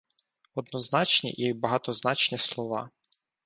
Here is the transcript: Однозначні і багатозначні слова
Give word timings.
Однозначні 0.55 1.31
і 1.31 1.53
багатозначні 1.53 2.37
слова 2.37 2.89